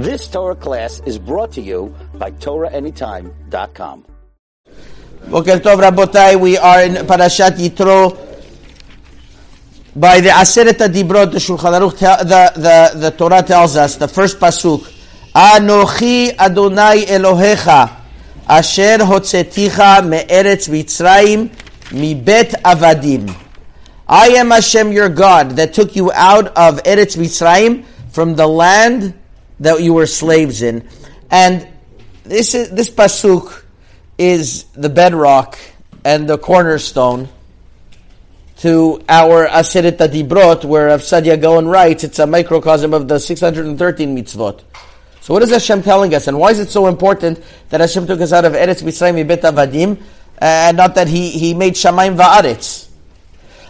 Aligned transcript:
This 0.00 0.28
Torah 0.28 0.56
class 0.56 1.02
is 1.04 1.18
brought 1.18 1.52
to 1.52 1.60
you 1.60 1.94
by 2.14 2.30
TorahAnytime.com. 2.30 4.06
Boker 5.28 5.60
Tov 5.60 5.76
Rabotai, 5.76 6.40
we 6.40 6.56
are 6.56 6.80
in 6.84 6.94
Parashat 7.04 7.60
Yitro. 7.60 8.16
By 9.94 10.20
the 10.20 10.30
Aseret 10.30 10.80
Dibrot, 10.88 11.32
the 11.32 11.38
Shulchan 11.38 11.76
Aruch, 11.76 11.98
the, 11.98 12.52
the, 12.56 12.98
the 12.98 13.10
Torah 13.10 13.42
tells 13.42 13.76
us, 13.76 13.96
the 13.96 14.08
first 14.08 14.40
pasuk, 14.40 14.90
Anochi 15.34 16.34
Adonai 16.34 17.04
Elohecha, 17.04 18.00
Asher 18.48 19.04
Hotzeticha 19.04 20.08
Me'eretz 20.08 20.70
Mitzrayim, 20.70 21.50
Mibet 21.90 22.52
Avadim. 22.62 23.36
I 24.08 24.28
am 24.28 24.50
Hashem 24.50 24.92
your 24.92 25.10
God 25.10 25.50
that 25.56 25.74
took 25.74 25.94
you 25.94 26.10
out 26.12 26.46
of 26.56 26.82
Eretz 26.84 27.18
Mitzrayim 27.18 27.84
from 28.08 28.34
the 28.34 28.46
land 28.46 29.19
that 29.60 29.82
you 29.82 29.94
were 29.94 30.06
slaves 30.06 30.62
in. 30.62 30.88
And 31.30 31.66
this 32.24 32.54
is, 32.54 32.70
this 32.70 32.90
pasuk 32.90 33.62
is 34.18 34.64
the 34.74 34.88
bedrock 34.88 35.58
and 36.04 36.28
the 36.28 36.38
cornerstone 36.38 37.28
to 38.58 39.02
our 39.08 39.46
Aseret 39.46 39.96
Adibrot, 39.96 40.66
where 40.66 40.88
Rav 40.88 41.40
Gaon 41.40 41.66
writes, 41.66 42.04
it's 42.04 42.18
a 42.18 42.26
microcosm 42.26 42.92
of 42.92 43.08
the 43.08 43.18
613 43.18 44.14
mitzvot. 44.14 44.60
So 45.22 45.32
what 45.32 45.42
is 45.42 45.50
Hashem 45.50 45.82
telling 45.82 46.14
us, 46.14 46.28
and 46.28 46.38
why 46.38 46.50
is 46.50 46.60
it 46.60 46.68
so 46.68 46.86
important 46.86 47.42
that 47.70 47.80
Hashem 47.80 48.06
took 48.06 48.20
us 48.20 48.32
out 48.32 48.44
of 48.44 48.52
Eretz 48.52 48.82
Mitzrayim 48.82 49.26
Bet 49.26 49.42
Avadim, 49.42 49.98
and 50.38 50.76
not 50.76 50.94
that 50.96 51.08
He 51.08 51.30
He 51.30 51.54
made 51.54 51.74
Shamayim 51.74 52.16
va'aretz? 52.16 52.89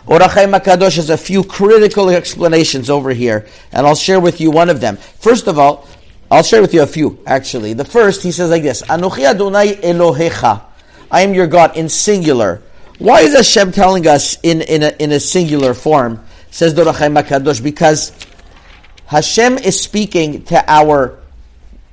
Or 0.07 0.19
HaChaim 0.19 0.59
HaKadosh 0.59 0.97
has 0.97 1.11
a 1.11 1.17
few 1.17 1.45
critical 1.45 2.09
explanations 2.09 2.91
over 2.91 3.11
here, 3.11 3.47
and 3.73 3.87
I'll 3.87 3.95
share 3.95 4.21
with 4.21 4.41
you 4.41 4.51
one 4.51 4.71
of 4.71 4.81
them. 4.81 4.97
First 4.97 5.47
of 5.47 5.59
all, 5.59 5.87
I'll 6.31 6.43
share 6.43 6.63
with 6.63 6.73
you 6.73 6.83
a 6.83 6.87
few, 6.87 7.19
actually. 7.27 7.75
The 7.75 7.85
first, 7.85 8.23
he 8.23 8.33
says 8.33 8.51
like 8.51 8.63
this, 8.63 8.83
Anochi 8.83 9.25
Adonai 9.25 9.75
Elohecha. 9.77 10.63
I 11.11 11.23
am 11.23 11.35
your 11.35 11.47
God, 11.47 11.77
in 11.77 11.89
singular. 11.89 12.63
Why 12.99 13.21
is 13.21 13.35
Hashem 13.35 13.73
telling 13.73 14.07
us 14.07 14.39
in, 14.43 14.63
in, 14.63 14.83
a, 14.83 14.95
in 14.99 15.13
a 15.13 15.21
singular 15.21 15.74
form? 15.74 16.24
Says 16.51 16.74
HaChaim 16.74 17.23
HaKadosh, 17.23 17.63
because 17.63 18.13
Hashem 19.07 19.59
is 19.59 19.80
speaking 19.80 20.45
to 20.45 20.65
our 20.71 21.19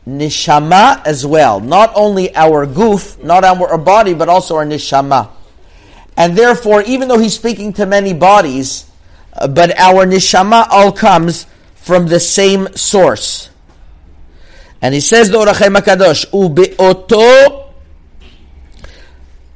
nishama 0.07 1.05
as 1.05 1.25
well. 1.25 1.59
Not 1.59 1.91
only 1.95 2.33
our 2.35 2.65
goof, 2.65 3.21
not 3.23 3.43
our 3.43 3.77
body, 3.77 4.13
but 4.13 4.29
also 4.29 4.55
our 4.55 4.65
nishama. 4.65 5.29
And 6.17 6.35
therefore, 6.35 6.81
even 6.81 7.07
though 7.07 7.19
he's 7.19 7.35
speaking 7.35 7.73
to 7.73 7.85
many 7.85 8.13
bodies, 8.13 8.89
uh, 9.33 9.47
but 9.47 9.77
our 9.79 10.05
neshama 10.05 10.67
all 10.71 10.91
comes 10.91 11.45
from 11.75 12.07
the 12.07 12.19
same 12.19 12.67
source. 12.75 13.49
And 14.81 14.95
he 14.95 14.99
says 14.99 15.29
the 15.29 15.37
Or 15.37 15.45
HaChaim 15.45 15.77
HaKadosh, 15.77 16.25
ubeoto 16.31 17.65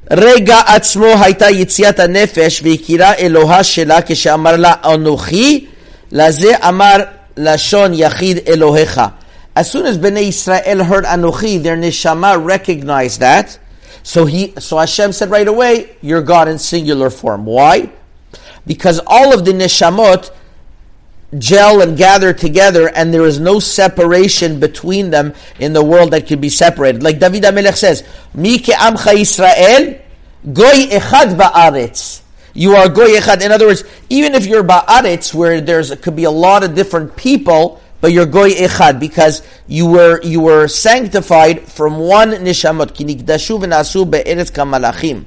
rega 0.08 0.62
atzmo 0.68 1.16
ha'ita 1.16 1.50
יציאת 1.50 1.98
nefesh 2.08 2.62
veikira 2.62 3.16
Eloha 3.16 3.62
shela 3.62 4.02
כשאמר 4.06 4.56
לה 4.56 4.74
אנוכי, 4.84 5.66
לזה 6.12 6.56
אמר 6.68 6.96
לשון 7.36 7.94
יחיד 7.94 8.38
As 9.54 9.70
soon 9.70 9.84
as 9.84 9.98
Bnei 9.98 10.28
Israel 10.28 10.84
heard 10.84 11.04
Anuchi, 11.04 11.62
their 11.62 11.76
neshama 11.76 12.42
recognized 12.42 13.20
that, 13.20 13.58
so 14.02 14.26
he, 14.26 14.54
so 14.58 14.78
Hashem 14.78 15.12
said 15.12 15.30
right 15.30 15.48
away, 15.48 15.96
"You're 16.00 16.22
God 16.22 16.48
in 16.48 16.58
singular 16.58 17.10
form." 17.10 17.44
Why? 17.44 17.90
Because 18.66 19.00
all 19.06 19.34
of 19.34 19.44
the 19.44 19.52
neshamot 19.52 20.30
gel 21.38 21.80
and 21.80 21.96
gather 21.96 22.32
together, 22.32 22.88
and 22.88 23.12
there 23.12 23.24
is 23.24 23.40
no 23.40 23.58
separation 23.58 24.60
between 24.60 25.10
them 25.10 25.34
in 25.58 25.72
the 25.72 25.84
world 25.84 26.10
that 26.10 26.26
can 26.26 26.40
be 26.40 26.48
separated. 26.48 27.02
Like 27.02 27.18
David 27.18 27.42
HaMelech 27.42 27.76
says, 27.76 28.04
"Mi 28.34 28.58
amcha 28.58 29.14
Israel, 29.14 29.94
goy 30.52 30.86
echad 30.90 31.36
ba'aretz." 31.36 32.20
You 32.54 32.76
are 32.76 32.88
goy 32.88 33.16
echad. 33.16 33.42
In 33.42 33.50
other 33.50 33.66
words, 33.66 33.84
even 34.10 34.34
if 34.34 34.46
you're 34.46 34.64
ba'aretz, 34.64 35.32
where 35.32 35.60
there's 35.60 35.94
could 35.96 36.16
be 36.16 36.24
a 36.24 36.30
lot 36.30 36.64
of 36.64 36.74
different 36.74 37.16
people 37.16 37.80
but 38.02 38.12
you're 38.12 38.26
goy 38.26 38.50
echad 38.50 39.00
because 39.00 39.42
you 39.66 39.86
were 39.86 40.20
you 40.22 40.40
were 40.40 40.68
sanctified 40.68 41.66
from 41.68 41.98
one 41.98 42.32
nishamot 42.32 42.88
kinikdashu 42.88 43.62
v'nasu 43.62 44.04
kamalachim, 44.50 45.24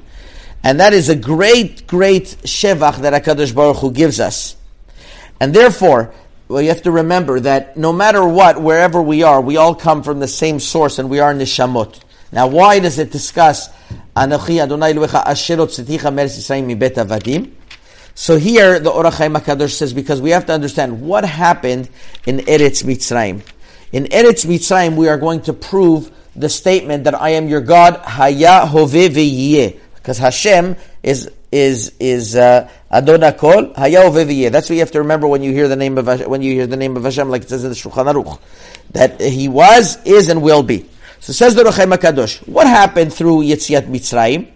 and 0.62 0.78
that 0.78 0.92
is 0.92 1.08
a 1.08 1.16
great 1.16 1.88
great 1.88 2.36
shevach 2.44 2.98
that 2.98 3.24
Hakadosh 3.24 3.52
Baruch 3.52 3.78
Hu 3.78 3.90
gives 3.90 4.20
us, 4.20 4.54
and 5.40 5.52
therefore. 5.52 6.14
Well, 6.48 6.62
you 6.62 6.68
have 6.68 6.82
to 6.82 6.92
remember 6.92 7.40
that 7.40 7.76
no 7.76 7.92
matter 7.92 8.24
what, 8.24 8.62
wherever 8.62 9.02
we 9.02 9.24
are, 9.24 9.40
we 9.40 9.56
all 9.56 9.74
come 9.74 10.04
from 10.04 10.20
the 10.20 10.28
same 10.28 10.60
source, 10.60 11.00
and 11.00 11.10
we 11.10 11.18
are 11.18 11.34
nishamot. 11.34 11.98
Now, 12.30 12.46
why 12.46 12.78
does 12.78 13.00
it 13.00 13.10
discuss 13.10 13.68
Anochi 14.14 14.62
Adonai 14.62 14.92
Elohecha 14.92 15.24
Asherot 15.24 15.74
Tziticha 15.74 16.14
Meretz 16.14 16.38
Yisrael 16.38 16.64
Mibet 16.64 17.04
Avadim? 17.04 17.50
So 18.18 18.38
here, 18.38 18.80
the 18.80 18.90
Or 18.90 19.04
HaChaim 19.04 19.38
HaKadosh 19.38 19.72
says, 19.72 19.92
because 19.92 20.22
we 20.22 20.30
have 20.30 20.46
to 20.46 20.52
understand 20.54 21.02
what 21.02 21.22
happened 21.26 21.90
in 22.24 22.38
Eretz 22.38 22.82
Mitzrayim. 22.82 23.42
In 23.92 24.04
Eretz 24.04 24.46
Mitzrayim, 24.46 24.96
we 24.96 25.08
are 25.08 25.18
going 25.18 25.42
to 25.42 25.52
prove 25.52 26.10
the 26.34 26.48
statement 26.48 27.04
that 27.04 27.14
I 27.14 27.30
am 27.30 27.46
your 27.46 27.60
God, 27.60 27.96
Haya 27.96 28.64
Hove. 28.64 28.92
Because 29.94 30.16
Hashem 30.16 30.76
is 31.02 31.30
is 31.52 31.92
is 32.00 32.36
uh, 32.36 32.70
Adon 32.90 33.32
Kol 33.34 33.74
Haya 33.74 34.00
Hove 34.00 34.26
Ve'yeh. 34.26 34.50
That's 34.50 34.70
what 34.70 34.76
you 34.76 34.80
have 34.80 34.92
to 34.92 35.00
remember 35.00 35.28
when 35.28 35.42
you 35.42 35.52
hear 35.52 35.68
the 35.68 35.76
name 35.76 35.98
of 35.98 36.06
Hashem, 36.06 36.30
when 36.30 36.40
you 36.40 36.54
hear 36.54 36.66
the 36.66 36.76
name 36.78 36.96
of 36.96 37.04
Hashem, 37.04 37.28
like 37.28 37.42
it 37.42 37.50
says 37.50 37.64
in 37.64 37.70
the 37.70 37.76
Shulchan 37.76 38.10
Aruch, 38.10 38.40
that 38.92 39.20
He 39.20 39.46
was, 39.46 40.02
is, 40.06 40.30
and 40.30 40.40
will 40.40 40.62
be. 40.62 40.88
So 41.20 41.34
says 41.34 41.54
the 41.54 41.66
Or 41.66 41.70
HaChaim 41.70 41.94
HaKadosh, 41.94 42.48
what 42.48 42.66
happened 42.66 43.12
through 43.12 43.42
Yetziat 43.42 43.88
Mitzrayim? 43.88 44.52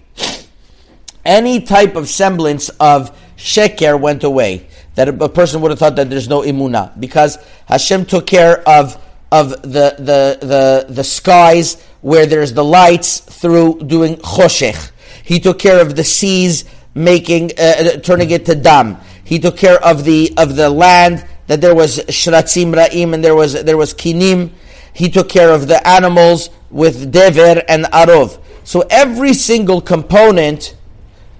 Any 1.27 1.61
type 1.61 1.97
of 1.97 2.09
semblance 2.09 2.71
of 2.71 3.15
sheker 3.41 3.99
went 3.99 4.23
away. 4.23 4.67
That 4.95 5.09
a, 5.09 5.29
person 5.29 5.63
would 5.63 5.71
have 5.71 5.79
thought 5.79 5.97
that 5.97 6.11
there's 6.11 6.29
no 6.29 6.43
imuna 6.43 6.99
because 7.01 7.39
Hashem 7.67 8.05
took 8.05 8.27
care 8.27 8.69
of 8.69 9.01
of 9.33 9.51
the 9.63 9.95
the 9.99 10.39
the 10.41 10.87
the 10.89 11.05
skies 11.05 11.83
where 12.03 12.27
there's 12.27 12.53
the 12.53 12.65
lights 12.65 13.21
through 13.21 13.81
doing 13.87 14.17
choshech. 14.17 14.91
He 15.25 15.41
took 15.41 15.59
care 15.59 15.81
of 15.81 15.97
the 15.97 16.05
seas 16.05 16.65
making 16.95 17.53
uh, 17.59 17.63
uh, 17.63 17.97
turning 17.99 18.31
it 18.31 18.45
to 18.47 18.55
dam. 18.55 18.99
He 19.25 19.39
took 19.39 19.57
care 19.57 19.83
of 19.83 20.05
the 20.05 20.35
of 20.37 20.57
the 20.57 20.69
land 20.69 21.25
that 21.47 21.61
there 21.61 21.75
was 21.75 21.99
shratzim 22.07 22.75
ra'im 22.75 23.15
and 23.15 23.25
there 23.25 23.35
was 23.35 23.63
there 23.65 23.77
was 23.77 23.95
kinim. 23.95 24.51
He 24.93 25.09
took 25.09 25.29
care 25.29 25.51
of 25.51 25.69
the 25.69 25.87
animals 25.87 26.51
with 26.71 27.11
dever 27.11 27.63
and 27.69 27.85
arov. 27.87 28.39
So 28.65 28.85
every 28.91 29.35
single 29.35 29.81
component 29.81 30.77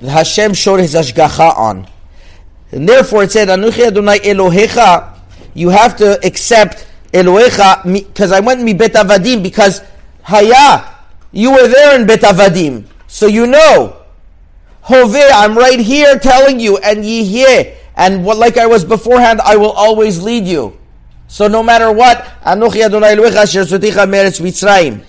Hashem 0.03 0.55
showed 0.55 0.81
His 0.81 0.95
ashgacha 0.95 1.57
on. 1.57 1.87
And 2.73 2.89
therefore 2.89 3.25
it 3.25 3.33
said, 3.33 3.49
Anuchi 3.49 3.87
Adonai 3.87 4.19
Elohecha, 4.21 5.19
you 5.55 5.69
have 5.69 5.97
to 5.97 6.25
accept 6.25 6.87
Elohecha, 7.13 7.83
because 7.85 8.33
I 8.33 8.41
went 8.41 8.61
in 8.61 8.77
Bet 8.77 8.93
Avadim, 8.93 9.43
because 9.43 9.83
Haya, 10.23 10.95
you 11.33 11.51
were 11.51 11.69
there 11.69 11.99
in 12.01 12.07
Bet 12.07 12.21
Avadim, 12.21 12.85
so 13.09 13.27
you 13.27 13.47
know. 13.47 13.97
Hove, 14.83 15.17
I'm 15.17 15.59
right 15.59 15.79
here 15.79 16.19
telling 16.19 16.59
you, 16.61 16.79
and 16.79 17.05
ye 17.05 17.25
hear, 17.25 17.77
and 17.97 18.25
what, 18.25 18.39
like 18.39 18.57
I 18.57 18.67
was 18.67 18.85
beforehand, 18.85 19.41
I 19.43 19.57
will 19.57 19.73
always 19.73 20.23
lead 20.23 20.47
you. 20.47 20.79
So 21.29 21.47
no 21.47 21.63
matter 21.63 21.93
what, 21.93 22.25
Anuchi 22.43 22.85
Adonai 22.85 23.15
Elohecha, 23.15 23.43
Asher 23.43 23.63
Soticha 23.65 24.09
Meretz 24.09 24.41
Mitzrayim. 24.41 25.05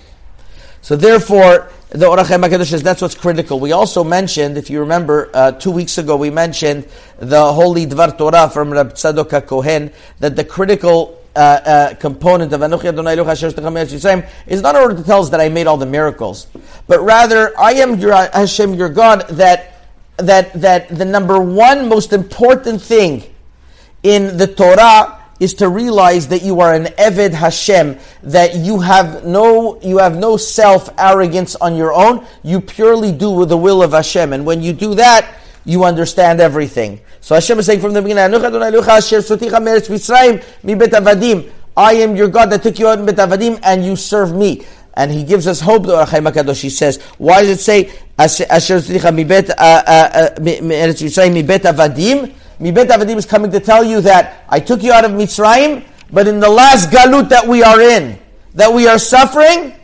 So 0.80 0.96
therefore, 0.96 1.71
the 1.94 2.08
Or 2.08 2.16
HaChaim 2.16 2.48
HaKadosh 2.48 2.70
says 2.70 2.82
that's 2.82 3.02
what's 3.02 3.14
critical. 3.14 3.60
We 3.60 3.72
also 3.72 4.02
mentioned, 4.02 4.56
if 4.56 4.70
you 4.70 4.80
remember, 4.80 5.30
uh, 5.34 5.52
two 5.52 5.70
weeks 5.70 5.98
ago, 5.98 6.16
we 6.16 6.30
mentioned 6.30 6.88
the 7.18 7.52
holy 7.52 7.86
Dvar 7.86 8.16
Torah 8.16 8.48
from 8.48 8.70
Rav 8.72 8.94
Tzadok 8.94 9.28
HaKohen, 9.28 9.92
that 10.18 10.34
the 10.34 10.44
critical 10.44 11.22
uh, 11.36 11.38
uh, 11.38 11.94
component 11.94 12.52
of 12.54 12.60
Anuchi 12.60 12.86
Adonai 12.86 13.16
Yisrael 13.16 14.28
is 14.46 14.62
not 14.62 14.74
in 14.74 14.82
order 14.82 14.96
to 14.96 15.02
tell 15.02 15.20
us 15.20 15.30
that 15.30 15.40
I 15.40 15.50
made 15.50 15.66
all 15.66 15.76
the 15.76 15.86
miracles, 15.86 16.46
but 16.86 17.00
rather 17.00 17.58
I 17.58 17.72
am 17.72 17.98
your 17.98 18.14
Hashem, 18.14 18.74
your 18.74 18.88
God, 18.88 19.28
that 19.28 19.88
that 20.16 20.52
that 20.54 20.88
the 20.88 21.04
number 21.04 21.40
one 21.40 21.88
most 21.88 22.12
important 22.12 22.82
thing 22.82 23.22
in 24.02 24.36
the 24.36 24.46
Torah 24.46 25.21
is 25.42 25.54
to 25.54 25.68
realize 25.68 26.28
that 26.28 26.42
you 26.42 26.60
are 26.60 26.72
an 26.72 26.84
Eved 26.84 27.32
Hashem, 27.32 27.98
that 28.22 28.54
you 28.54 28.78
have 28.78 29.24
no, 29.26 29.80
you 29.82 29.98
have 29.98 30.16
no 30.16 30.36
self 30.36 30.88
arrogance 30.96 31.56
on 31.56 31.74
your 31.74 31.92
own. 31.92 32.24
You 32.44 32.60
purely 32.60 33.10
do 33.10 33.28
with 33.28 33.48
the 33.48 33.56
will 33.56 33.82
of 33.82 33.90
Hashem. 33.90 34.32
And 34.32 34.46
when 34.46 34.62
you 34.62 34.72
do 34.72 34.94
that, 34.94 35.40
you 35.64 35.82
understand 35.82 36.40
everything. 36.40 37.00
So 37.20 37.34
Hashem 37.34 37.58
is 37.58 37.66
saying 37.66 37.80
from 37.80 37.92
the 37.92 38.00
beginning, 38.02 38.22
I 41.74 41.92
am 41.94 42.16
your 42.16 42.28
God 42.28 42.50
that 42.50 42.62
took 42.62 42.78
you 42.78 42.86
out 42.86 43.00
in 43.00 43.06
Bet 43.06 43.16
Avadim 43.16 43.58
and 43.64 43.84
you 43.84 43.96
serve 43.96 44.32
me. 44.36 44.64
And 44.94 45.10
he 45.10 45.24
gives 45.24 45.48
us 45.48 45.60
hope, 45.60 45.86
the 45.86 45.98
Or 45.98 46.04
HaChaim 46.04 46.30
HaKadosh. 46.30 46.60
He 46.60 46.70
says, 46.70 47.02
why 47.18 47.40
does 47.40 47.50
it 47.50 47.60
say, 47.60 47.90
Asher 48.18 48.44
Tzuticha 48.46 49.50
uh, 49.50 49.54
uh, 49.58 50.34
uh, 50.36 50.40
mi 50.40 51.42
Bet 51.42 51.62
Avadim? 51.62 52.32
Mibet 52.62 52.86
Avadim 52.86 53.16
is 53.16 53.26
coming 53.26 53.50
to 53.50 53.58
tell 53.58 53.82
you 53.82 54.00
that 54.02 54.44
I 54.48 54.60
took 54.60 54.84
you 54.84 54.92
out 54.92 55.04
of 55.04 55.10
Mitzrayim, 55.10 55.84
but 56.12 56.28
in 56.28 56.38
the 56.38 56.48
last 56.48 56.90
galut 56.90 57.30
that 57.30 57.48
we 57.48 57.64
are 57.64 57.80
in, 57.80 58.20
that 58.54 58.72
we 58.72 58.86
are 58.86 59.00
suffering, 59.00 59.74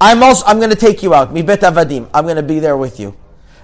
I'm 0.00 0.22
also 0.22 0.46
I'm 0.46 0.56
going 0.56 0.70
to 0.70 0.76
take 0.76 1.02
you 1.02 1.12
out. 1.12 1.34
Mi 1.34 1.42
bet 1.42 1.60
avadim. 1.60 2.08
I'm 2.14 2.24
going 2.24 2.36
to 2.36 2.42
be 2.42 2.60
there 2.60 2.78
with 2.78 2.98
you. 2.98 3.14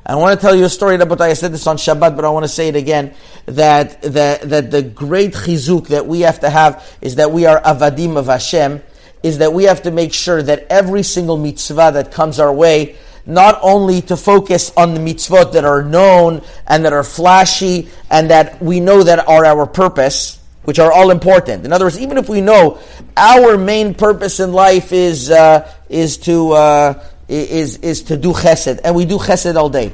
I 0.04 0.14
want 0.16 0.38
to 0.38 0.46
tell 0.46 0.54
you 0.54 0.64
a 0.64 0.68
story, 0.68 0.98
Rabbi. 0.98 1.24
I 1.24 1.32
said 1.32 1.52
this 1.52 1.66
on 1.66 1.78
Shabbat, 1.78 2.16
but 2.16 2.24
I 2.24 2.28
want 2.28 2.44
to 2.44 2.48
say 2.48 2.68
it 2.68 2.76
again. 2.76 3.14
That, 3.46 4.02
that, 4.02 4.42
that 4.48 4.70
the 4.70 4.82
great 4.82 5.32
chizuk 5.32 5.88
that 5.88 6.06
we 6.06 6.20
have 6.20 6.40
to 6.40 6.50
have 6.50 6.98
is 7.00 7.16
that 7.16 7.30
we 7.30 7.46
are 7.46 7.62
avadim 7.62 8.18
of 8.18 8.26
Hashem, 8.26 8.82
is 9.22 9.38
that 9.38 9.54
we 9.54 9.64
have 9.64 9.82
to 9.82 9.90
make 9.90 10.12
sure 10.12 10.42
that 10.42 10.66
every 10.68 11.02
single 11.02 11.38
mitzvah 11.38 11.92
that 11.94 12.12
comes 12.12 12.40
our 12.40 12.52
way, 12.52 12.96
not 13.26 13.58
only 13.62 14.02
to 14.02 14.16
focus 14.16 14.72
on 14.76 14.94
the 14.94 15.00
mitzvot 15.00 15.52
that 15.52 15.64
are 15.64 15.82
known 15.82 16.42
and 16.66 16.84
that 16.84 16.92
are 16.92 17.04
flashy 17.04 17.88
and 18.10 18.30
that 18.30 18.62
we 18.62 18.80
know 18.80 19.02
that 19.02 19.26
are 19.28 19.44
our 19.44 19.66
purpose, 19.66 20.40
which 20.64 20.78
are 20.78 20.92
all 20.92 21.10
important. 21.10 21.64
In 21.64 21.72
other 21.72 21.86
words, 21.86 21.98
even 21.98 22.18
if 22.18 22.28
we 22.28 22.40
know 22.40 22.78
our 23.16 23.56
main 23.56 23.94
purpose 23.94 24.40
in 24.40 24.52
life 24.52 24.92
is 24.92 25.30
uh, 25.30 25.70
is 25.88 26.18
to 26.18 26.52
uh, 26.52 27.04
is 27.28 27.78
is 27.78 28.02
to 28.04 28.16
do 28.16 28.32
chesed, 28.32 28.80
and 28.84 28.94
we 28.94 29.04
do 29.04 29.18
chesed 29.18 29.56
all 29.56 29.70
day, 29.70 29.92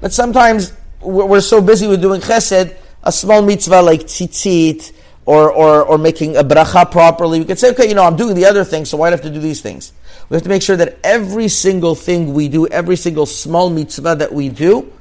but 0.00 0.12
sometimes 0.12 0.72
we're 1.00 1.40
so 1.40 1.60
busy 1.60 1.86
with 1.86 2.00
doing 2.00 2.20
chesed, 2.20 2.76
a 3.02 3.12
small 3.12 3.42
mitzvah 3.42 3.82
like 3.82 4.02
tzitzit 4.02 4.92
or, 5.24 5.52
or, 5.52 5.84
or 5.84 5.98
making 5.98 6.36
a 6.36 6.42
bracha 6.42 6.90
properly, 6.90 7.38
we 7.38 7.44
could 7.44 7.58
say, 7.58 7.70
okay, 7.70 7.88
you 7.88 7.94
know, 7.94 8.04
I'm 8.04 8.16
doing 8.16 8.34
the 8.34 8.46
other 8.46 8.64
thing, 8.64 8.84
so 8.84 8.96
why 8.96 9.08
do 9.08 9.14
I 9.14 9.16
have 9.16 9.22
to 9.22 9.30
do 9.30 9.38
these 9.38 9.60
things? 9.60 9.92
We 10.28 10.34
have 10.34 10.42
to 10.42 10.48
make 10.48 10.62
sure 10.62 10.76
that 10.76 10.98
every 11.04 11.48
single 11.48 11.94
thing 11.94 12.32
we 12.34 12.48
do, 12.48 12.66
every 12.66 12.96
single 12.96 13.26
small 13.26 13.70
mitzvah 13.70 14.16
that 14.16 14.32
we 14.32 14.48
do, 14.48 14.92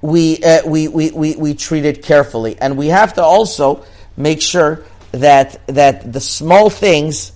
we, 0.00 0.42
uh, 0.42 0.66
we, 0.66 0.88
we, 0.88 1.10
we, 1.12 1.36
we 1.36 1.54
treat 1.54 1.84
it 1.84 2.02
carefully. 2.02 2.58
And 2.60 2.76
we 2.76 2.88
have 2.88 3.14
to 3.14 3.22
also 3.22 3.84
make 4.16 4.42
sure 4.42 4.84
that, 5.12 5.64
that 5.68 6.12
the 6.12 6.20
small 6.20 6.70
things 6.70 7.32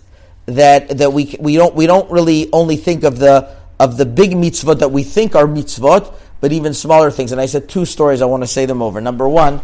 that, 0.47 0.99
that 0.99 1.13
we, 1.13 1.37
we, 1.39 1.57
don't, 1.57 1.75
we 1.75 1.87
don't 1.87 2.11
really 2.11 2.51
only 2.53 2.77
think 2.77 3.05
of 3.05 3.19
the, 3.19 3.55
of 3.79 3.97
the 3.97 4.07
big 4.07 4.33
mitzvot 4.33 4.81
that 4.81 4.91
we 4.91 5.05
think 5.05 5.37
are 5.37 5.47
mitzvot, 5.47 6.13
but 6.41 6.53
even 6.53 6.75
smaller 6.75 7.11
things. 7.11 7.33
And 7.33 7.41
I 7.41 7.47
said 7.47 7.69
two 7.69 7.85
stories, 7.85 8.21
I 8.21 8.27
want 8.27 8.43
to 8.43 8.49
say 8.49 8.67
them 8.67 8.83
over. 8.83 9.01
Number 9.01 9.29
one 9.29 9.61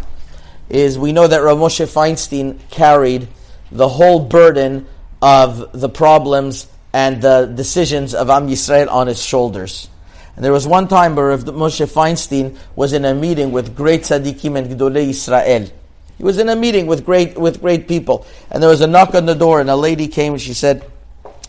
is 0.72 0.98
we 0.98 1.12
know 1.12 1.26
that 1.26 1.42
Rav 1.42 1.58
Moshe 1.58 1.86
Feinstein 1.86 2.58
carried 2.70 3.28
the 3.70 3.88
whole 3.88 4.20
burden 4.20 4.86
of 5.20 5.78
the 5.78 5.88
problems 5.88 6.66
and 6.94 7.22
the 7.22 7.52
decisions 7.54 8.14
of 8.14 8.30
Am 8.30 8.48
Yisrael 8.48 8.90
on 8.90 9.06
his 9.06 9.22
shoulders. 9.22 9.88
And 10.34 10.42
there 10.42 10.52
was 10.52 10.66
one 10.66 10.88
time 10.88 11.14
where 11.14 11.28
Rav 11.28 11.44
Moshe 11.44 11.86
Feinstein 11.86 12.56
was 12.74 12.94
in 12.94 13.04
a 13.04 13.14
meeting 13.14 13.52
with 13.52 13.76
great 13.76 14.02
tzaddikim 14.02 14.56
and 14.56 14.66
gedolei 14.70 15.10
Israel. 15.10 15.68
He 16.16 16.24
was 16.24 16.38
in 16.38 16.48
a 16.48 16.56
meeting 16.56 16.86
with 16.86 17.04
great 17.04 17.36
with 17.36 17.60
great 17.60 17.86
people, 17.86 18.26
and 18.50 18.62
there 18.62 18.70
was 18.70 18.80
a 18.80 18.86
knock 18.86 19.14
on 19.14 19.26
the 19.26 19.34
door, 19.34 19.60
and 19.60 19.68
a 19.68 19.76
lady 19.76 20.08
came 20.08 20.32
and 20.32 20.40
she 20.40 20.54
said, 20.54 20.90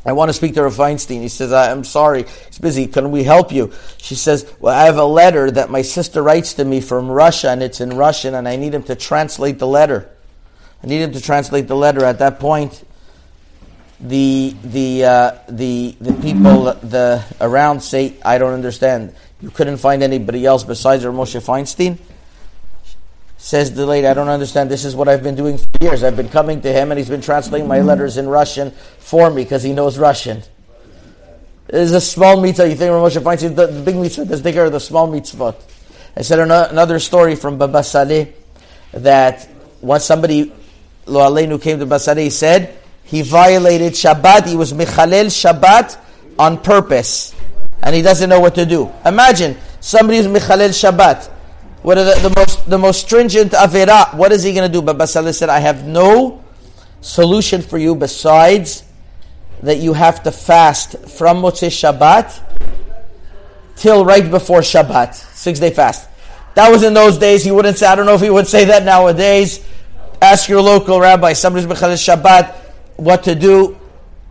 I 0.06 0.12
want 0.12 0.30
to 0.30 0.34
speak 0.34 0.54
to 0.56 0.64
Rav 0.64 0.76
Feinstein. 0.76 1.22
He 1.22 1.30
says, 1.30 1.54
I'm 1.54 1.86
sorry, 1.86 2.24
he's 2.48 2.60
busy. 2.60 2.88
Can 2.88 3.12
we 3.12 3.24
help 3.24 3.52
you? 3.52 3.72
She 3.98 4.16
says, 4.16 4.52
Well, 4.60 4.76
I 4.76 4.86
have 4.86 4.98
a 4.98 5.06
letter 5.06 5.50
that 5.52 5.70
my 5.70 5.82
sister 5.82 6.22
writes 6.22 6.56
to 6.56 6.66
me 6.66 6.82
from 6.82 7.10
Russia, 7.10 7.50
and 7.50 7.64
it's 7.64 7.80
in 7.80 7.96
Russian, 7.96 8.36
and 8.36 8.48
I 8.48 8.58
need 8.58 8.74
him 8.74 8.84
to 8.84 8.96
translate 8.96 9.60
the 9.60 9.68
letter. 9.68 10.10
I 10.84 10.88
need 10.88 11.02
him 11.02 11.14
to 11.14 11.22
translate 11.22 11.68
the 11.70 11.76
letter. 11.76 12.04
At 12.04 12.20
that 12.20 12.42
point, 12.42 12.84
the 14.02 14.54
the 14.66 15.06
uh, 15.06 15.32
the 15.48 15.96
the 16.02 16.14
people 16.14 16.74
the 16.74 17.24
around 17.40 17.80
say, 17.80 18.16
I 18.26 18.38
don't 18.38 18.54
understand. 18.54 19.16
You 19.42 19.50
couldn't 19.50 19.78
find 19.78 20.04
anybody 20.04 20.46
else 20.46 20.64
besides 20.64 21.06
Moshe 21.06 21.42
Feinstein. 21.42 21.98
Says 23.44 23.74
the 23.74 23.86
lady, 23.86 24.07
I 24.07 24.13
don't 24.13 24.30
understand. 24.30 24.72
This 24.72 24.86
is 24.86 24.95
what 24.95 25.10
I've 25.10 25.22
been 25.22 25.36
doing 25.36 25.57
for 25.57 25.68
years. 25.81 26.01
I've 26.01 26.16
been 26.16 26.30
coming 26.30 26.62
to 26.62 26.72
him 26.72 26.94
and 26.94 26.98
he's 26.98 27.10
been 27.10 27.19
translating 27.19 27.68
my 27.68 27.81
letters 27.81 28.16
in 28.16 28.30
Russian 28.30 28.72
for 29.00 29.30
me 29.30 29.44
because 29.44 29.62
he 29.62 29.74
knows 29.74 29.98
Russian. 29.98 30.42
This 31.68 31.90
is 31.90 31.92
a 31.92 32.00
small 32.00 32.40
mitzvah. 32.40 32.69
You 32.69 32.75
think 32.75 32.92
Moshe 32.92 33.22
Feinstein, 33.22 33.54
the 33.54 33.68
big 33.84 33.98
mitzvah 33.98 34.31
is 34.31 34.42
bigger 34.42 34.69
the 34.69 34.80
small 34.80 35.07
mitzvah. 35.07 35.56
I 36.16 36.22
said 36.22 36.40
another 36.40 37.00
story 37.00 37.36
from 37.36 37.57
Baba 37.57 37.84
Saleh 37.84 38.30
that 38.94 39.46
once 39.81 40.06
somebody, 40.06 40.54
Lo 41.06 41.30
Aleinu, 41.30 41.62
came 41.62 41.80
to 41.80 41.86
Baba 41.86 42.00
Saleh, 42.00 42.24
he 42.24 42.30
said 42.30 42.78
he 43.04 43.24
violated 43.24 43.92
Shabbat. 43.92 44.48
He 44.48 44.56
was 44.56 44.72
Michalel 44.72 45.25
Shabbat 45.25 45.98
on 46.39 46.63
purpose. 46.63 47.36
And 47.81 47.94
he 47.94 48.01
doesn't 48.01 48.30
know 48.30 48.39
what 48.39 48.56
to 48.56 48.66
do. 48.66 48.89
Imagine 49.06 49.57
somebody 49.81 50.19
who's 50.19 50.28
Michalel 50.28 50.69
Shabbat. 50.69 51.33
What 51.84 51.98
are 51.98 52.06
the, 52.06 52.30
the 52.30 52.34
most 52.34 52.70
the 52.70 52.78
most 52.78 53.02
stringent 53.02 53.52
avera? 53.52 54.16
What 54.16 54.32
is 54.32 54.42
he 54.42 54.54
going 54.54 54.66
to 54.66 54.72
do? 54.72 54.82
But 54.82 54.94
Baba 54.94 55.06
Saleh 55.06 55.36
said, 55.36 55.50
I 55.50 55.60
have 55.60 55.86
no 55.86 56.42
solution 57.02 57.62
for 57.62 57.78
you 57.78 57.94
besides 57.94 58.86
that 59.62 59.80
you 59.80 59.92
have 59.92 60.24
to 60.24 60.32
fast 60.32 60.98
from 61.10 61.42
Motzei 61.42 61.68
Shabbat 61.68 62.40
till 63.76 64.06
right 64.06 64.32
before 64.32 64.62
Shabbat, 64.62 65.14
six 65.14 65.60
day 65.60 65.72
fast. 65.72 66.08
That 66.56 66.72
was 66.72 66.84
in 66.84 66.94
those 66.94 67.18
days. 67.18 67.44
He 67.44 67.52
wouldn't 67.52 67.78
say. 67.78 67.88
I 67.88 67.96
don't 67.96 68.06
know 68.06 68.16
if 68.16 68.22
he 68.22 68.30
would 68.30 68.48
say 68.48 68.64
that 68.66 68.84
nowadays. 68.84 69.60
Ask 70.22 70.48
your 70.48 70.62
local 70.62 71.02
rabbi. 71.02 71.34
Somebody's 71.34 71.68
mechal 71.68 71.92
Shabbat 71.96 72.56
what 72.96 73.24
to 73.24 73.36
do. 73.36 73.78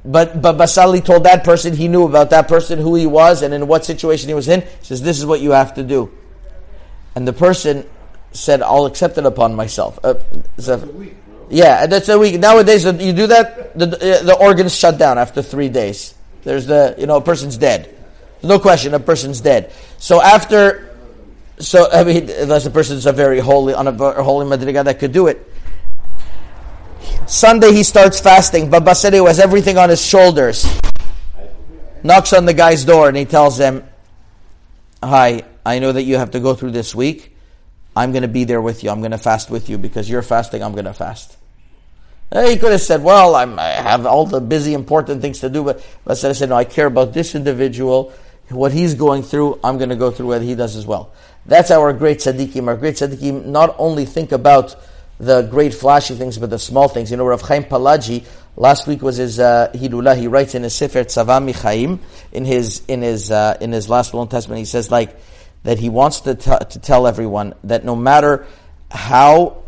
But 0.06 0.40
but 0.40 0.56
Baba 0.56 0.66
Saleh 0.66 1.04
told 1.04 1.24
that 1.24 1.44
person 1.44 1.76
he 1.76 1.86
knew 1.86 2.06
about 2.06 2.30
that 2.30 2.48
person 2.48 2.78
who 2.78 2.94
he 2.94 3.06
was 3.06 3.42
and 3.42 3.52
in 3.52 3.66
what 3.66 3.84
situation 3.84 4.28
he 4.28 4.34
was 4.34 4.48
in. 4.48 4.62
He 4.62 4.84
says 4.84 5.02
this 5.02 5.18
is 5.18 5.26
what 5.26 5.40
you 5.40 5.50
have 5.50 5.74
to 5.74 5.82
do 5.82 6.10
and 7.14 7.26
the 7.26 7.32
person 7.32 7.84
said, 8.32 8.62
"I'll 8.62 8.86
accept 8.86 9.18
it 9.18 9.26
upon 9.26 9.54
myself." 9.54 9.98
Uh, 10.02 10.14
so, 10.58 10.88
yeah, 11.50 11.86
that's 11.86 12.08
a 12.08 12.18
week. 12.18 12.40
Nowadays, 12.40 12.84
you 12.84 13.12
do 13.12 13.26
that, 13.26 13.78
the, 13.78 13.86
the 13.86 14.36
organs 14.40 14.74
shut 14.74 14.98
down 14.98 15.18
after 15.18 15.42
three 15.42 15.68
days. 15.68 16.14
There's 16.44 16.66
the, 16.66 16.94
you 16.98 17.06
know, 17.06 17.16
a 17.16 17.20
person's 17.20 17.56
dead. 17.56 17.94
No 18.42 18.58
question, 18.58 18.94
a 18.94 19.00
person's 19.00 19.40
dead. 19.40 19.72
So 19.98 20.20
after, 20.20 20.96
so 21.58 21.88
I 21.92 22.04
mean, 22.04 22.28
unless 22.30 22.64
the 22.64 22.70
person's 22.70 23.06
a 23.06 23.12
very 23.12 23.38
holy, 23.38 23.74
on 23.74 23.86
a 23.86 24.22
holy 24.22 24.46
madriga 24.46 24.84
that 24.84 24.98
could 24.98 25.12
do 25.12 25.28
it. 25.28 25.46
Sunday 27.26 27.72
he 27.72 27.82
starts 27.82 28.18
fasting. 28.18 28.68
Baba 28.68 28.94
said 28.94 29.12
he 29.12 29.24
has 29.24 29.38
everything 29.38 29.78
on 29.78 29.90
his 29.90 30.04
shoulders. 30.04 30.66
Knocks 32.02 32.32
on 32.32 32.46
the 32.46 32.54
guy's 32.54 32.84
door 32.84 33.08
and 33.08 33.16
he 33.16 33.24
tells 33.24 33.58
him, 33.58 33.84
"Hi, 35.02 35.44
I 35.64 35.78
know 35.78 35.92
that 35.92 36.02
you 36.02 36.16
have 36.16 36.32
to 36.32 36.40
go 36.40 36.54
through 36.54 36.72
this 36.72 36.94
week. 36.94 37.36
I'm 37.94 38.12
going 38.12 38.22
to 38.22 38.28
be 38.28 38.44
there 38.44 38.60
with 38.60 38.82
you. 38.82 38.90
I'm 38.90 39.00
going 39.00 39.12
to 39.12 39.18
fast 39.18 39.50
with 39.50 39.68
you 39.68 39.78
because 39.78 40.08
you're 40.08 40.22
fasting. 40.22 40.62
I'm 40.62 40.72
going 40.72 40.86
to 40.86 40.94
fast. 40.94 41.36
He 42.32 42.56
could 42.56 42.72
have 42.72 42.80
said, 42.80 43.02
"Well, 43.02 43.34
I'm, 43.34 43.58
i 43.58 43.68
have 43.68 44.06
all 44.06 44.24
the 44.24 44.40
busy, 44.40 44.72
important 44.72 45.20
things 45.20 45.40
to 45.40 45.50
do," 45.50 45.62
but 45.64 45.84
but 46.04 46.24
I 46.24 46.32
said, 46.32 46.48
"No, 46.48 46.56
I 46.56 46.64
care 46.64 46.86
about 46.86 47.12
this 47.12 47.34
individual. 47.34 48.12
What 48.48 48.72
he's 48.72 48.94
going 48.94 49.22
through, 49.22 49.60
I'm 49.62 49.76
going 49.76 49.90
to 49.90 49.96
go 49.96 50.10
through 50.10 50.28
what 50.28 50.40
he 50.40 50.54
does 50.54 50.74
as 50.74 50.86
well." 50.86 51.12
That's 51.44 51.70
our 51.70 51.92
great 51.92 52.18
tzaddikim. 52.18 52.68
Our 52.68 52.76
great 52.76 52.94
tzaddikim 52.94 53.44
not 53.44 53.74
only 53.78 54.06
think 54.06 54.32
about 54.32 54.76
the 55.18 55.42
great 55.42 55.74
flashy 55.74 56.14
things, 56.14 56.38
but 56.38 56.48
the 56.48 56.58
small 56.58 56.88
things. 56.88 57.10
You 57.10 57.18
know, 57.18 57.26
Rav 57.26 57.42
Chaim 57.42 57.64
Palagi 57.64 58.24
last 58.56 58.86
week 58.86 59.02
was 59.02 59.18
his 59.18 59.38
uh, 59.38 59.70
Hilula. 59.74 60.16
He 60.16 60.26
writes 60.26 60.54
in 60.54 60.62
his 60.62 60.74
Sefer 60.74 61.04
Tzava 61.04 61.44
Michaim 61.44 62.00
in 62.32 62.46
his 62.46 62.82
in 62.88 63.02
his 63.02 63.30
uh, 63.30 63.58
in 63.60 63.72
his 63.72 63.90
last 63.90 64.14
Will 64.14 64.26
Testament. 64.26 64.58
He 64.58 64.64
says 64.64 64.90
like 64.90 65.14
that 65.64 65.78
he 65.78 65.88
wants 65.88 66.20
to, 66.20 66.34
t- 66.34 66.50
to 66.70 66.78
tell 66.78 67.06
everyone 67.06 67.54
that 67.64 67.84
no 67.84 67.94
matter 67.94 68.46
how 68.90 69.62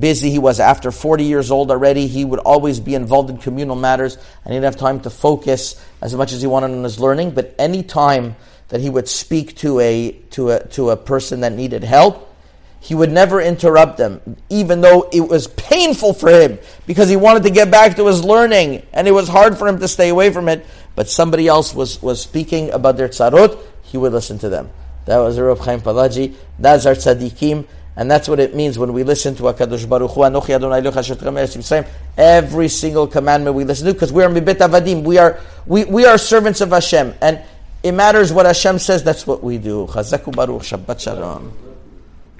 busy 0.00 0.30
he 0.30 0.38
was 0.38 0.58
after 0.58 0.90
40 0.90 1.24
years 1.24 1.50
old 1.50 1.70
already, 1.70 2.06
he 2.06 2.24
would 2.24 2.40
always 2.40 2.80
be 2.80 2.94
involved 2.94 3.30
in 3.30 3.38
communal 3.38 3.76
matters 3.76 4.16
and 4.16 4.52
he 4.52 4.54
didn't 4.54 4.64
have 4.64 4.76
time 4.76 5.00
to 5.00 5.10
focus 5.10 5.82
as 6.00 6.14
much 6.14 6.32
as 6.32 6.40
he 6.40 6.46
wanted 6.46 6.72
on 6.72 6.82
his 6.82 6.98
learning. 6.98 7.30
But 7.32 7.54
any 7.58 7.82
time 7.82 8.36
that 8.68 8.80
he 8.80 8.90
would 8.90 9.08
speak 9.08 9.56
to 9.58 9.78
a, 9.80 10.12
to 10.30 10.50
a, 10.50 10.66
to 10.68 10.90
a 10.90 10.96
person 10.96 11.40
that 11.40 11.52
needed 11.52 11.84
help, 11.84 12.34
he 12.80 12.94
would 12.94 13.10
never 13.10 13.40
interrupt 13.40 13.96
them, 13.96 14.36
even 14.48 14.80
though 14.80 15.08
it 15.12 15.20
was 15.20 15.48
painful 15.48 16.12
for 16.12 16.30
him 16.30 16.58
because 16.86 17.08
he 17.08 17.16
wanted 17.16 17.42
to 17.44 17.50
get 17.50 17.70
back 17.70 17.96
to 17.96 18.06
his 18.06 18.24
learning 18.24 18.86
and 18.92 19.08
it 19.08 19.12
was 19.12 19.28
hard 19.28 19.58
for 19.58 19.66
him 19.66 19.78
to 19.80 19.88
stay 19.88 20.08
away 20.08 20.32
from 20.32 20.48
it. 20.48 20.64
But 20.94 21.08
somebody 21.08 21.46
else 21.46 21.74
was, 21.74 22.00
was 22.02 22.20
speaking 22.20 22.70
about 22.70 22.96
their 22.96 23.08
tzarot, 23.08 23.58
he 23.82 23.98
would 23.98 24.12
listen 24.12 24.38
to 24.38 24.48
them. 24.48 24.70
That 25.06 25.18
was 25.18 25.38
Rav 25.40 25.58
Chaim 25.60 25.80
Palagi. 25.80 26.34
That's 26.58 26.84
our 26.86 26.94
tzaddikim. 26.94 27.66
And 27.98 28.10
that's 28.10 28.28
what 28.28 28.38
it 28.40 28.54
means 28.54 28.78
when 28.78 28.92
we 28.92 29.04
listen 29.04 29.34
to 29.36 29.44
HaKadosh 29.44 29.88
Baruch 29.88 30.10
Hu, 30.10 30.20
Anochi 30.20 30.54
Adonai 30.54 31.86
Every 32.18 32.68
single 32.68 33.06
commandment 33.06 33.56
we 33.56 33.64
listen 33.64 33.86
to, 33.86 33.94
because 33.94 34.12
we 34.12 34.22
are 34.22 34.28
Mibet 34.28 34.58
Avadim. 34.58 35.02
We 35.02 35.16
are, 35.16 35.40
we, 35.64 35.84
we 35.84 36.04
are 36.04 36.18
servants 36.18 36.60
of 36.60 36.70
Hashem. 36.70 37.14
And 37.22 37.42
it 37.82 37.92
matters 37.92 38.34
what 38.34 38.44
Hashem 38.44 38.78
says, 38.80 39.02
that's 39.02 39.26
what 39.26 39.42
we 39.42 39.56
do. 39.56 39.86
Chazak 39.86 40.24
u'Baruch, 40.24 40.76
Shabbat 40.76 41.00
Shalom. 41.00 41.56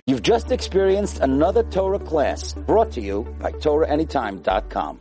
You've 0.07 0.23
just 0.23 0.53
experienced 0.53 1.21
another 1.21 1.63
Torah 1.65 1.99
class 1.99 2.53
brought 2.53 2.93
to 2.93 3.01
you 3.01 3.27
by 3.41 3.53
TorahAnytime.com. 3.53 4.95